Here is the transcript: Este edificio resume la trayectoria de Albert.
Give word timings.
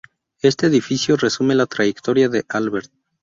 Este 0.41 0.65
edificio 0.65 1.15
resume 1.15 1.53
la 1.53 1.67
trayectoria 1.67 2.27
de 2.27 2.43
Albert. 2.49 2.91